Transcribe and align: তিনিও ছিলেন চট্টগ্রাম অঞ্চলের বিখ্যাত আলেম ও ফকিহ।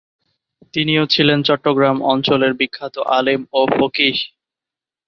তিনিও 0.73 1.03
ছিলেন 1.05 1.39
চট্টগ্রাম 1.43 1.97
অঞ্চলের 2.03 2.53
বিখ্যাত 2.53 2.95
আলেম 3.17 3.41
ও 3.53 3.61
ফকিহ। 3.71 4.15